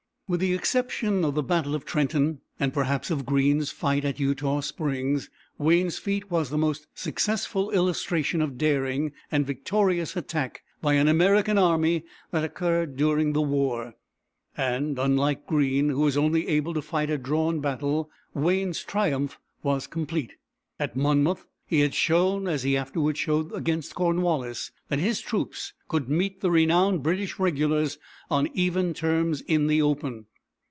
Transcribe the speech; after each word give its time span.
With 0.33 0.39
the 0.39 0.53
exception 0.53 1.25
of 1.25 1.35
the 1.35 1.43
battle 1.43 1.75
of 1.75 1.83
Trenton, 1.83 2.39
and 2.57 2.73
perhaps 2.73 3.11
of 3.11 3.25
Greene's 3.25 3.69
fight 3.69 4.05
at 4.05 4.17
Eutaw 4.17 4.61
Springs, 4.61 5.29
Wayne's 5.57 5.97
feat 5.97 6.31
was 6.31 6.49
the 6.49 6.57
most 6.57 6.87
successful 6.93 7.69
illustration 7.71 8.41
of 8.41 8.57
daring 8.57 9.11
and 9.29 9.45
victorious 9.45 10.15
attack 10.15 10.63
by 10.81 10.93
an 10.93 11.09
American 11.09 11.57
army 11.57 12.05
that 12.31 12.45
occurred 12.45 12.95
during 12.95 13.33
the 13.33 13.41
war; 13.41 13.95
and, 14.55 14.97
unlike 14.97 15.45
Greene, 15.47 15.89
who 15.89 15.99
was 15.99 16.15
only 16.15 16.47
able 16.47 16.73
to 16.75 16.81
fight 16.81 17.09
a 17.09 17.17
drawn 17.17 17.59
battle, 17.59 18.09
Wayne's 18.33 18.85
triumph 18.85 19.37
was 19.63 19.85
complete. 19.85 20.31
At 20.79 20.95
Monmouth 20.95 21.45
he 21.67 21.79
had 21.79 21.93
shown, 21.93 22.49
as 22.49 22.63
he 22.63 22.75
afterward 22.75 23.17
showed 23.17 23.49
against 23.53 23.95
Cornwallis, 23.95 24.71
that 24.89 24.99
his 24.99 25.21
troops 25.21 25.71
could 25.87 26.09
meet 26.09 26.41
the 26.41 26.51
renowned 26.51 27.01
British 27.01 27.39
regulars 27.39 27.97
on 28.29 28.49
even 28.53 28.93
terms 28.93 29.39
in 29.41 29.67
the 29.67 29.81
open. 29.81 30.25